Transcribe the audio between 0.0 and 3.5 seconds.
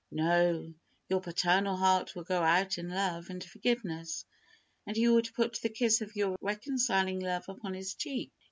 No, your paternal heart would go out in love and